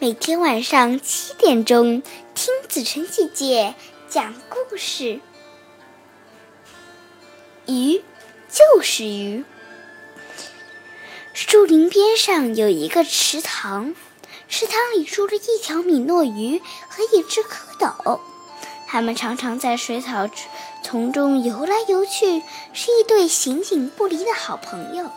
[0.00, 3.74] 每天晚上七点钟，听子晨姐姐
[4.08, 5.18] 讲故事。
[7.66, 8.04] 鱼
[8.48, 9.44] 就是鱼。
[11.34, 13.96] 树林边上有一个池塘，
[14.48, 18.20] 池塘里住着一条米诺鱼和一只蝌蚪，
[18.86, 20.30] 它们常常在水草
[20.84, 25.10] 丛中游来游去，是一对形影不离的好朋友。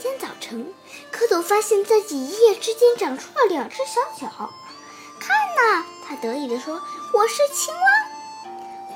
[0.00, 0.72] 一天早晨，
[1.12, 4.50] 蝌蚪发现自己一夜之间长出了两只小脚。
[5.20, 6.80] 看呐，他得意地说
[7.12, 7.82] ：“我是青蛙。”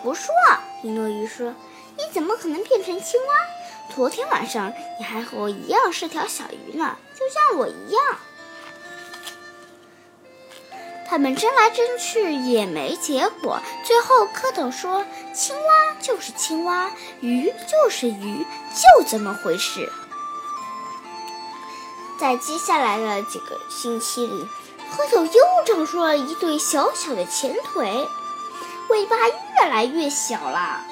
[0.00, 0.34] 胡说！
[0.82, 1.54] 米诺鱼说
[1.98, 3.34] ：“你怎么可能变成青蛙？
[3.94, 8.02] 昨天晚上你还和我一样是条小鱼呢，就像我一样。”
[11.06, 13.60] 他们争来争去也没结果。
[13.84, 15.04] 最后，蝌蚪说
[15.36, 16.90] ：“青蛙就是青蛙，
[17.20, 19.92] 鱼就是鱼，就这么回事。”
[22.18, 24.48] 在接下来的几个星期里，
[24.92, 28.06] 蝌蚪又长出了一对小小的前腿，
[28.88, 30.84] 尾巴越来越小了。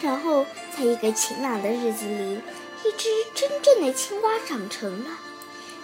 [0.00, 0.46] 然后，
[0.76, 2.40] 在一个晴朗的日子里，
[2.84, 5.10] 一只真正的青蛙长成了。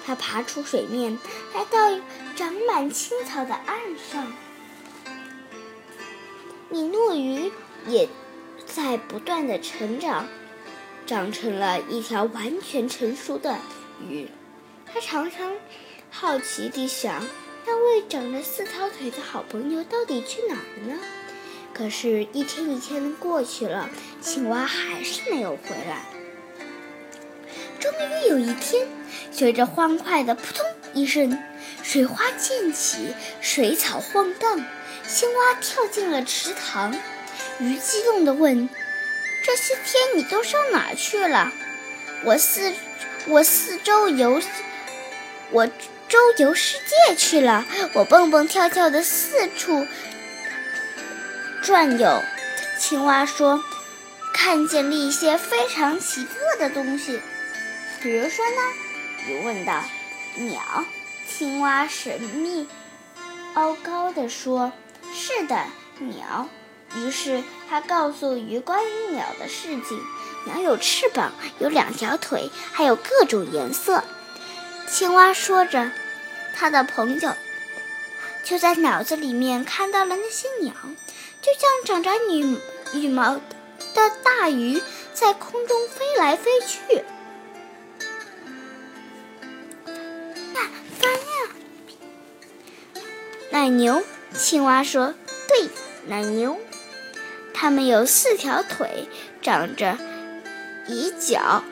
[0.07, 1.19] 它爬出水面，
[1.55, 1.99] 来到
[2.37, 3.79] 长满青草的岸
[4.13, 4.33] 上。
[6.69, 7.51] 米诺鱼
[7.87, 8.09] 也
[8.67, 10.29] 在不断的成长。
[11.07, 13.59] 长成了一条完全成熟的
[14.01, 14.29] 鱼，
[14.91, 15.53] 他常常
[16.11, 17.23] 好奇地想：
[17.67, 20.99] 那位长着四条腿的好朋友到底去哪儿呢？
[21.75, 26.07] 可是，一天一天过去了，青蛙还是没有回来。
[27.79, 28.89] 终于有一天，
[29.31, 31.39] 随着欢快的扑通一声，
[31.83, 34.65] 水花溅起，水草晃荡，
[35.07, 36.95] 青蛙跳进了池塘。
[37.59, 38.71] 鱼激动地问。
[39.45, 41.53] 这些天你都上哪儿去了？
[42.25, 42.73] 我四
[43.27, 44.41] 我四周游，
[45.51, 47.67] 我周游世界去了。
[47.93, 49.87] 我蹦蹦跳跳的四处
[51.63, 52.23] 转悠。
[52.79, 53.63] 青蛙说
[54.33, 57.21] ：“看见了一些非常奇特的东西，
[58.03, 58.57] 比如说呢？”
[59.29, 59.85] 鱼问道。
[60.37, 60.61] 鸟。
[61.27, 62.69] 青蛙神秘
[63.55, 64.73] 高高的说
[65.15, 65.67] ：“是的，
[65.99, 66.49] 鸟。”
[66.97, 70.01] 于是他告诉鱼关于鸟的事情：
[70.47, 74.05] 鸟有翅膀，有两条腿，还有各种颜色。
[74.87, 75.91] 青蛙说着，
[76.55, 77.33] 他的朋友
[78.45, 80.73] 就在脑子里面看到了那些鸟，
[81.43, 82.59] 就像长着羽
[82.93, 83.35] 羽毛
[83.95, 84.81] 的大鱼
[85.13, 86.99] 在空中飞来飞去。
[90.55, 90.59] 啊，
[91.01, 93.03] 翻呀！
[93.51, 94.05] 奶牛，
[94.37, 95.15] 青蛙说
[95.49, 95.69] ：“对，
[96.07, 96.57] 奶牛。”
[97.65, 99.09] 它们有四条腿，
[99.41, 99.97] 长着
[100.87, 101.65] 蚁脚，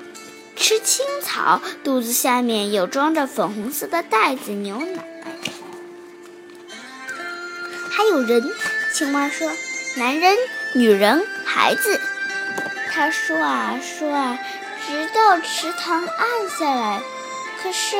[0.57, 5.05] 吃青草，肚子下面有装着粉红色的袋子牛奶。
[7.91, 8.43] 还有人，
[8.95, 9.51] 青蛙说
[9.97, 10.35] ：“男人、
[10.73, 12.01] 女人、孩子。”
[12.91, 14.39] 他说啊说啊，
[14.87, 16.27] 直到池塘暗
[16.59, 17.03] 下来。
[17.63, 17.97] 可是，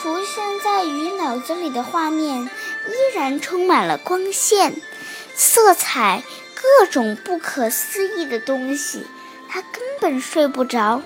[0.00, 4.80] 浮现在鱼脑子里的画面依然充满了光线、
[5.34, 6.22] 色彩。
[6.60, 9.06] 各种不可思议的东西，
[9.48, 11.02] 他根本睡不着。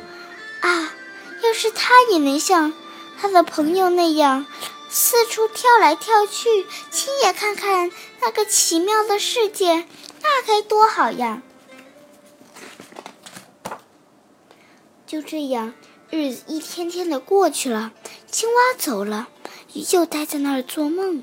[0.61, 0.95] 啊，
[1.43, 2.73] 要是他也能像
[3.21, 4.47] 他的朋友那样
[4.89, 9.87] 四处跳来跳去，亲眼看看那个奇妙的世界，
[10.23, 11.43] 那该多好呀！
[15.07, 15.75] 就这样，
[16.11, 17.93] 日子一天天的过去了，
[18.31, 19.29] 青蛙走了，
[19.75, 21.23] 鱼就待在那儿做梦。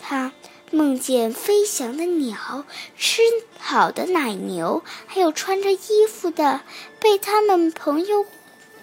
[0.00, 0.32] 他。
[0.72, 2.64] 梦见飞翔的鸟，
[2.96, 3.20] 吃
[3.58, 6.62] 好的奶牛，还有穿着衣服的
[6.98, 8.24] 被他们朋友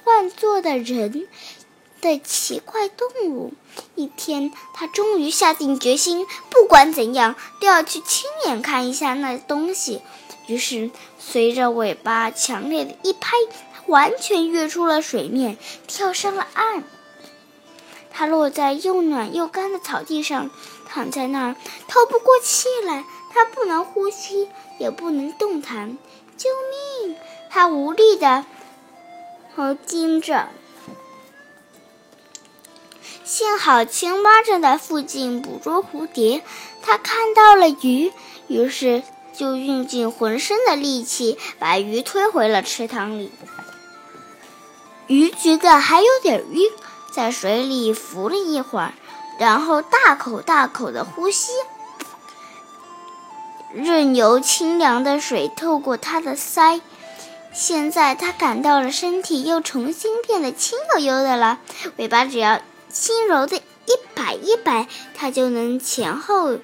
[0.04, 1.28] 唤作的人
[2.00, 3.54] 的奇怪动物。
[3.96, 10.04] 一天，他终于下定决心，不管怎样都要去亲眼看一下那东西。
[10.46, 13.32] 于是，随着尾巴强烈的一拍，
[13.74, 15.58] 他完全跃出了水面，
[15.88, 16.84] 跳上了岸。
[18.12, 20.52] 他落在又暖又干的草地上。
[20.90, 21.56] 躺在那儿
[21.88, 24.50] 透不过气来，他不能呼吸，
[24.80, 25.98] 也不能动弹。
[26.36, 26.50] 救
[27.06, 27.16] 命！
[27.50, 28.46] 他无力的
[29.56, 30.50] 和惊着。
[33.24, 36.42] 幸好青蛙正在附近捕捉蝴蝶，
[36.82, 38.12] 他看到了鱼，
[38.48, 39.04] 于是
[39.36, 43.32] 就用尽浑身的力气把鱼推回了池塘里。
[45.08, 46.72] 鱼觉得还有点晕，
[47.14, 48.94] 在水里浮了一会儿。
[49.40, 51.54] 然后大口大口的呼吸，
[53.74, 56.82] 任由清凉的水透过他的腮，
[57.54, 61.60] 现在它感到了身体又重新变得轻悠悠的了，
[61.96, 62.60] 尾巴只要
[62.90, 66.58] 轻柔的一摆一摆，它就能前后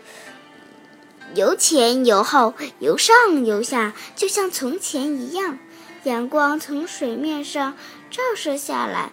[1.33, 5.57] 由前由后、由上由下，就像从前一样。
[6.03, 7.73] 阳光从水面上
[8.11, 9.11] 照射下来，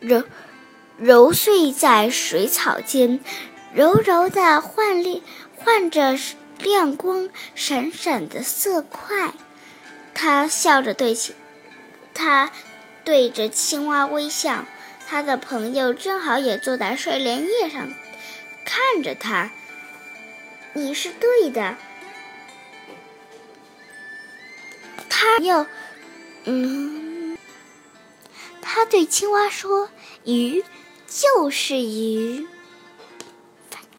[0.00, 0.22] 揉
[0.98, 3.20] 揉碎在水草间，
[3.74, 5.20] 柔柔的换亮
[5.56, 6.16] 换着。
[6.58, 9.34] 亮光闪闪的色块，
[10.14, 11.34] 他笑着对青，
[12.14, 12.50] 他
[13.04, 14.64] 对着青蛙微笑。
[15.06, 17.92] 他的朋友正好也坐在睡莲叶上，
[18.64, 19.50] 看着他。
[20.72, 21.76] 你是对的。
[25.10, 25.66] 他又，
[26.44, 27.05] 嗯，
[28.76, 29.88] 他对青蛙说
[30.26, 30.62] ：“鱼
[31.08, 32.46] 就是鱼。”